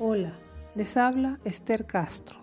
Hola, 0.00 0.30
les 0.76 0.96
habla 0.96 1.40
Esther 1.42 1.84
Castro. 1.84 2.38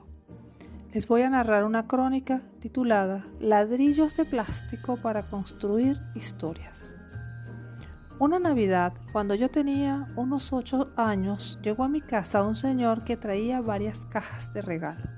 Les 0.92 1.08
voy 1.08 1.22
a 1.22 1.30
narrar 1.30 1.64
una 1.64 1.88
crónica 1.88 2.42
titulada 2.60 3.26
Ladrillos 3.40 4.18
de 4.18 4.26
plástico 4.26 4.98
para 4.98 5.30
construir 5.30 6.02
historias. 6.16 6.92
Una 8.20 8.40
Navidad, 8.40 8.92
cuando 9.14 9.36
yo 9.36 9.50
tenía 9.50 10.06
unos 10.18 10.52
ocho 10.52 10.92
años, 10.98 11.58
llegó 11.62 11.86
a 11.86 11.88
mi 11.88 12.02
casa 12.02 12.44
un 12.44 12.58
señor 12.58 13.06
que 13.06 13.16
traía 13.16 13.62
varias 13.62 14.04
cajas 14.04 14.52
de 14.54 14.62
regalo. 14.62 15.10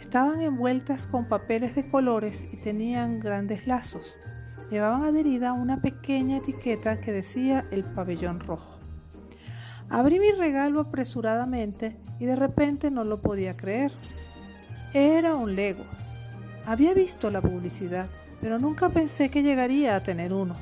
Estaban 0.00 0.40
envueltas 0.40 1.06
con 1.06 1.28
papeles 1.28 1.76
de 1.76 1.88
colores 1.88 2.44
y 2.50 2.56
tenían 2.56 3.20
grandes 3.20 3.68
lazos. 3.68 4.16
Llevaban 4.68 5.04
adherida 5.04 5.52
una 5.52 5.80
pequeña 5.80 6.38
etiqueta 6.38 7.00
que 7.00 7.12
decía 7.12 7.66
el 7.70 7.84
pabellón 7.84 8.40
rojo. 8.40 8.81
Abrí 9.88 10.18
mi 10.18 10.30
regalo 10.30 10.80
apresuradamente 10.80 11.96
y 12.18 12.26
de 12.26 12.36
repente 12.36 12.90
no 12.90 13.04
lo 13.04 13.20
podía 13.20 13.56
creer. 13.56 13.92
Era 14.94 15.34
un 15.34 15.54
Lego. 15.54 15.84
Había 16.66 16.94
visto 16.94 17.30
la 17.30 17.40
publicidad, 17.40 18.08
pero 18.40 18.58
nunca 18.58 18.88
pensé 18.88 19.30
que 19.30 19.42
llegaría 19.42 19.96
a 19.96 20.02
tener 20.02 20.32
uno, 20.32 20.54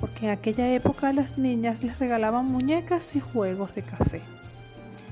porque 0.00 0.26
en 0.26 0.32
aquella 0.32 0.72
época 0.72 1.12
las 1.12 1.38
niñas 1.38 1.82
les 1.82 1.98
regalaban 1.98 2.46
muñecas 2.46 3.16
y 3.16 3.20
juegos 3.20 3.74
de 3.74 3.82
café. 3.82 4.22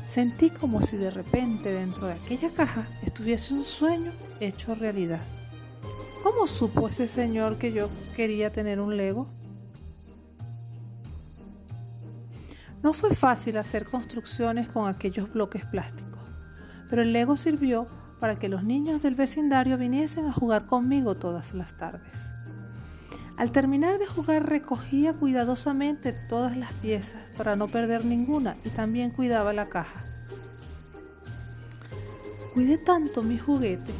Sentí 0.06 0.50
como 0.50 0.82
si 0.82 0.96
de 0.96 1.10
repente 1.10 1.72
dentro 1.72 2.06
de 2.06 2.14
aquella 2.14 2.50
caja 2.50 2.86
estuviese 3.02 3.52
un 3.52 3.64
sueño 3.64 4.12
hecho 4.40 4.74
realidad. 4.74 5.20
¿Cómo 6.22 6.46
supo 6.46 6.88
ese 6.88 7.08
señor 7.08 7.58
que 7.58 7.72
yo 7.72 7.88
quería 8.14 8.52
tener 8.52 8.80
un 8.80 8.96
Lego? 8.96 9.28
No 12.86 12.92
fue 12.92 13.16
fácil 13.16 13.56
hacer 13.56 13.84
construcciones 13.84 14.68
con 14.68 14.88
aquellos 14.88 15.32
bloques 15.32 15.64
plásticos, 15.64 16.22
pero 16.88 17.02
el 17.02 17.12
Lego 17.12 17.36
sirvió 17.36 17.88
para 18.20 18.38
que 18.38 18.48
los 18.48 18.62
niños 18.62 19.02
del 19.02 19.16
vecindario 19.16 19.76
viniesen 19.76 20.26
a 20.26 20.32
jugar 20.32 20.66
conmigo 20.66 21.16
todas 21.16 21.52
las 21.52 21.76
tardes. 21.76 22.22
Al 23.36 23.50
terminar 23.50 23.98
de 23.98 24.06
jugar 24.06 24.48
recogía 24.48 25.14
cuidadosamente 25.14 26.12
todas 26.12 26.56
las 26.56 26.72
piezas 26.74 27.20
para 27.36 27.56
no 27.56 27.66
perder 27.66 28.04
ninguna 28.04 28.56
y 28.64 28.68
también 28.68 29.10
cuidaba 29.10 29.52
la 29.52 29.68
caja. 29.68 30.04
Cuidé 32.54 32.78
tanto 32.78 33.24
mi 33.24 33.36
juguete 33.36 33.92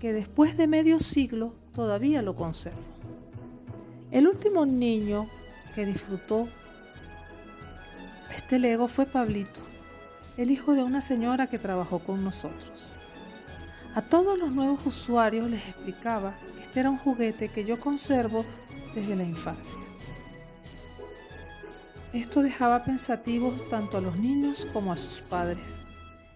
que 0.00 0.12
después 0.12 0.58
de 0.58 0.66
medio 0.66 1.00
siglo 1.00 1.54
todavía 1.74 2.20
lo 2.20 2.36
conservo. 2.36 2.76
El 4.10 4.28
último 4.28 4.66
niño 4.66 5.28
que 5.74 5.86
disfrutó 5.86 6.46
este 8.32 8.58
Lego 8.58 8.88
fue 8.88 9.04
Pablito, 9.04 9.60
el 10.36 10.50
hijo 10.50 10.72
de 10.72 10.82
una 10.82 11.02
señora 11.02 11.48
que 11.48 11.58
trabajó 11.58 11.98
con 11.98 12.24
nosotros. 12.24 12.72
A 13.94 14.00
todos 14.00 14.38
los 14.38 14.52
nuevos 14.52 14.84
usuarios 14.86 15.50
les 15.50 15.68
explicaba 15.68 16.34
que 16.56 16.62
este 16.62 16.80
era 16.80 16.90
un 16.90 16.96
juguete 16.96 17.50
que 17.50 17.66
yo 17.66 17.78
conservo 17.78 18.44
desde 18.94 19.16
la 19.16 19.24
infancia. 19.24 19.78
Esto 22.14 22.42
dejaba 22.42 22.84
pensativos 22.84 23.68
tanto 23.68 23.98
a 23.98 24.00
los 24.00 24.18
niños 24.18 24.66
como 24.72 24.92
a 24.92 24.96
sus 24.96 25.20
padres. 25.20 25.80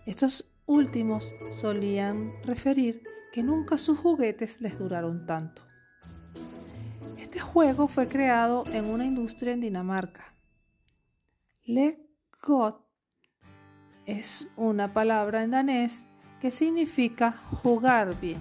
Estos 0.04 0.44
últimos 0.66 1.34
solían 1.50 2.32
referir 2.44 3.02
que 3.32 3.42
nunca 3.42 3.78
sus 3.78 3.98
juguetes 3.98 4.60
les 4.60 4.78
duraron 4.78 5.26
tanto. 5.26 5.62
Este 7.18 7.40
juego 7.40 7.88
fue 7.88 8.06
creado 8.06 8.64
en 8.72 8.84
una 8.84 9.06
industria 9.06 9.54
en 9.54 9.62
Dinamarca 9.62 10.35
God 12.46 12.74
es 14.04 14.46
una 14.56 14.92
palabra 14.92 15.42
en 15.42 15.50
danés 15.50 16.04
que 16.40 16.52
significa 16.52 17.40
jugar 17.62 18.14
bien. 18.20 18.40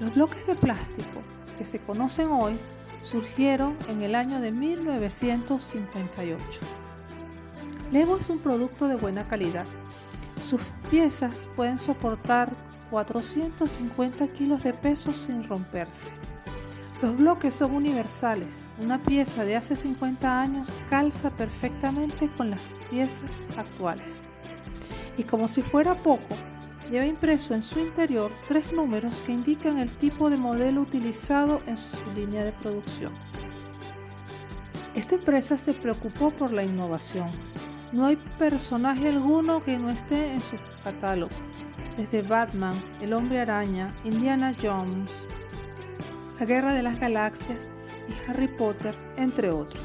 Los 0.00 0.14
bloques 0.14 0.46
de 0.46 0.54
plástico 0.54 1.22
que 1.56 1.64
se 1.64 1.78
conocen 1.78 2.30
hoy 2.30 2.58
surgieron 3.00 3.74
en 3.88 4.02
el 4.02 4.14
año 4.14 4.42
de 4.42 4.52
1958. 4.52 6.44
Lego 7.90 8.18
es 8.18 8.28
un 8.28 8.40
producto 8.40 8.86
de 8.86 8.96
buena 8.96 9.26
calidad. 9.26 9.64
Sus 10.42 10.60
piezas 10.90 11.48
pueden 11.56 11.78
soportar 11.78 12.52
450 12.90 14.28
kilos 14.28 14.62
de 14.62 14.74
peso 14.74 15.14
sin 15.14 15.42
romperse. 15.44 16.10
Los 17.02 17.16
bloques 17.16 17.54
son 17.54 17.74
universales. 17.74 18.68
Una 18.78 19.02
pieza 19.02 19.44
de 19.44 19.56
hace 19.56 19.74
50 19.74 20.40
años 20.40 20.76
calza 20.90 21.30
perfectamente 21.30 22.28
con 22.36 22.50
las 22.50 22.74
piezas 22.90 23.30
actuales. 23.56 24.22
Y 25.16 25.22
como 25.22 25.48
si 25.48 25.62
fuera 25.62 25.94
poco, 25.94 26.36
lleva 26.90 27.06
impreso 27.06 27.54
en 27.54 27.62
su 27.62 27.78
interior 27.78 28.30
tres 28.48 28.72
números 28.74 29.22
que 29.22 29.32
indican 29.32 29.78
el 29.78 29.90
tipo 29.90 30.28
de 30.28 30.36
modelo 30.36 30.82
utilizado 30.82 31.62
en 31.66 31.78
su 31.78 32.12
línea 32.14 32.44
de 32.44 32.52
producción. 32.52 33.12
Esta 34.94 35.14
empresa 35.14 35.56
se 35.56 35.72
preocupó 35.72 36.30
por 36.30 36.52
la 36.52 36.64
innovación. 36.64 37.28
No 37.92 38.06
hay 38.06 38.16
personaje 38.38 39.08
alguno 39.08 39.64
que 39.64 39.78
no 39.78 39.88
esté 39.88 40.34
en 40.34 40.42
su 40.42 40.56
catálogo, 40.84 41.32
desde 41.96 42.20
Batman, 42.20 42.74
el 43.00 43.14
hombre 43.14 43.40
araña, 43.40 43.94
Indiana 44.04 44.54
Jones, 44.60 45.26
la 46.40 46.46
Guerra 46.46 46.72
de 46.72 46.82
las 46.82 46.98
Galaxias 46.98 47.68
y 48.08 48.30
Harry 48.30 48.48
Potter, 48.48 48.94
entre 49.18 49.50
otros. 49.50 49.84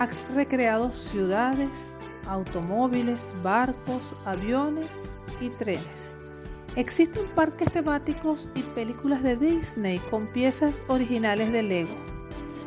Ha 0.00 0.08
recreado 0.34 0.90
ciudades, 0.90 1.96
automóviles, 2.26 3.32
barcos, 3.40 4.14
aviones 4.24 4.90
y 5.40 5.50
trenes. 5.50 6.16
Existen 6.74 7.24
parques 7.36 7.70
temáticos 7.70 8.50
y 8.56 8.62
películas 8.62 9.22
de 9.22 9.36
Disney 9.36 10.00
con 10.10 10.26
piezas 10.26 10.84
originales 10.88 11.52
de 11.52 11.62
Lego. 11.62 11.96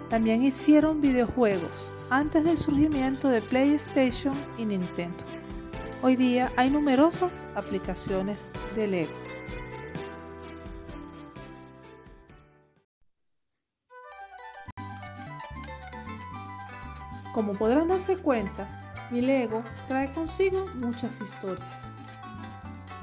También 0.09 0.44
hicieron 0.44 1.01
videojuegos 1.01 1.88
antes 2.09 2.45
del 2.45 2.57
surgimiento 2.57 3.28
de 3.28 3.41
PlayStation 3.41 4.33
y 4.57 4.66
Nintendo. 4.66 5.23
Hoy 6.01 6.16
día 6.16 6.53
hay 6.56 6.69
numerosas 6.69 7.45
aplicaciones 7.56 8.50
de 8.78 8.88
Lego. 8.88 9.22
Como 17.33 17.53
podrán 17.53 17.88
darse 17.88 18.16
cuenta, 18.16 18.67
mi 19.09 19.21
Lego 19.21 19.57
trae 19.88 20.11
consigo 20.11 20.67
muchas 20.75 21.19
historias. 21.19 21.67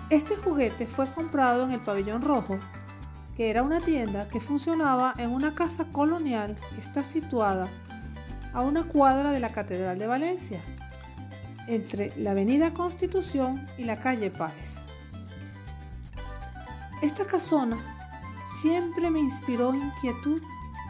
Este 0.09 0.37
juguete 0.37 0.87
fue 0.87 1.13
comprado 1.13 1.65
en 1.65 1.73
el 1.73 1.81
Pabellón 1.81 2.23
Rojo, 2.23 2.57
que 3.37 3.51
era 3.51 3.63
una 3.63 3.81
tienda 3.81 4.29
que 4.29 4.41
funcionaba 4.41 5.13
en 5.19 5.31
una 5.31 5.53
casa 5.53 5.85
colonial 5.93 6.55
que 6.75 6.81
está 6.81 7.03
situada 7.03 7.69
a 8.55 8.63
una 8.63 8.85
cuadra 8.85 9.31
de 9.33 9.41
la 9.41 9.51
Catedral 9.51 9.99
de 9.99 10.07
Valencia, 10.07 10.63
entre 11.67 12.13
la 12.17 12.31
Avenida 12.31 12.73
Constitución 12.73 13.67
y 13.79 13.85
la 13.85 13.97
calle 13.97 14.31
Páez. 14.31 14.77
Esta 17.03 17.25
casona 17.25 17.79
siempre 18.61 19.11
me 19.11 19.21
inspiró 19.21 19.75
inquietud 19.75 20.41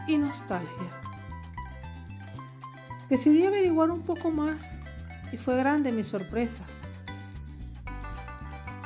y 0.07 0.17
nostalgia. 0.17 1.01
Decidí 3.11 3.45
averiguar 3.45 3.91
un 3.91 4.03
poco 4.03 4.31
más 4.31 4.79
y 5.33 5.37
fue 5.37 5.57
grande 5.57 5.91
mi 5.91 6.01
sorpresa. 6.01 6.63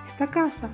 Esta 0.08 0.26
casa 0.32 0.68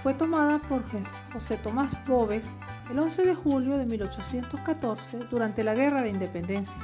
fue 0.00 0.14
tomada 0.14 0.60
por 0.60 0.84
José 1.32 1.56
Tomás 1.56 1.92
Bobes 2.06 2.46
el 2.92 3.00
11 3.00 3.26
de 3.26 3.34
julio 3.34 3.76
de 3.76 3.86
1814 3.86 5.18
durante 5.28 5.64
la 5.64 5.74
Guerra 5.74 6.02
de 6.02 6.10
Independencia. 6.10 6.80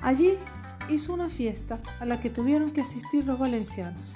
Allí 0.00 0.38
hizo 0.88 1.14
una 1.14 1.28
fiesta 1.28 1.80
a 1.98 2.04
la 2.04 2.20
que 2.20 2.30
tuvieron 2.30 2.70
que 2.70 2.82
asistir 2.82 3.24
los 3.24 3.40
valencianos. 3.40 4.14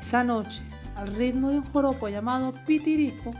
Esa 0.00 0.24
noche, 0.24 0.62
al 0.96 1.08
ritmo 1.08 1.50
de 1.50 1.58
un 1.58 1.64
joropo 1.64 2.08
llamado 2.08 2.54
Pitirico, 2.66 3.32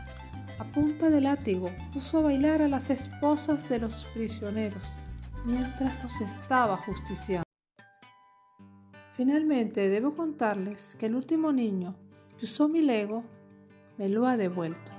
a 0.59 0.63
punta 0.65 1.09
de 1.09 1.21
látigo 1.21 1.71
puso 1.91 2.19
a 2.19 2.21
bailar 2.21 2.61
a 2.61 2.67
las 2.67 2.91
esposas 2.91 3.67
de 3.67 3.79
los 3.79 4.05
prisioneros 4.13 5.02
mientras 5.45 6.03
nos 6.03 6.21
estaba 6.21 6.77
justiciando. 6.77 7.43
Finalmente, 9.13 9.89
debo 9.89 10.15
contarles 10.15 10.95
que 10.95 11.05
el 11.05 11.15
último 11.15 11.51
niño 11.51 11.95
que 12.37 12.45
usó 12.45 12.67
mi 12.67 12.81
Lego 12.81 13.23
me 13.97 14.09
lo 14.09 14.25
ha 14.25 14.37
devuelto. 14.37 14.91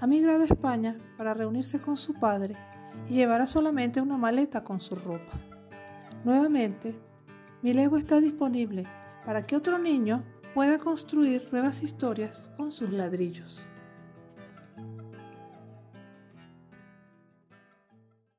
Ha 0.00 0.06
migrado 0.06 0.42
a 0.42 0.46
España 0.46 0.98
para 1.16 1.34
reunirse 1.34 1.80
con 1.80 1.96
su 1.96 2.14
padre 2.14 2.54
y 3.08 3.14
llevará 3.14 3.46
solamente 3.46 4.00
una 4.00 4.16
maleta 4.16 4.62
con 4.62 4.80
su 4.80 4.94
ropa. 4.94 5.32
Nuevamente, 6.24 6.94
mi 7.62 7.72
Lego 7.72 7.96
está 7.96 8.20
disponible 8.20 8.84
para 9.24 9.42
que 9.42 9.56
otro 9.56 9.78
niño 9.78 10.22
pueda 10.54 10.78
construir 10.78 11.48
nuevas 11.50 11.82
historias 11.82 12.50
con 12.56 12.72
sus 12.72 12.90
ladrillos. 12.90 13.66